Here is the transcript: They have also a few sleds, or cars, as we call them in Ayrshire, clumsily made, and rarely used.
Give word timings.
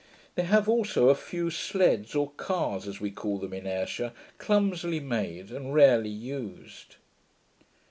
They 0.33 0.41
have 0.45 0.67
also 0.67 1.09
a 1.09 1.13
few 1.13 1.51
sleds, 1.51 2.15
or 2.15 2.31
cars, 2.31 2.87
as 2.87 2.99
we 2.99 3.11
call 3.11 3.37
them 3.37 3.53
in 3.53 3.67
Ayrshire, 3.67 4.13
clumsily 4.39 4.99
made, 4.99 5.51
and 5.51 5.75
rarely 5.75 6.09
used. 6.09 6.95